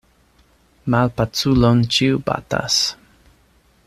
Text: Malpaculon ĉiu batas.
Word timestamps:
Malpaculon 0.93 1.83
ĉiu 1.97 2.23
batas. 2.31 2.79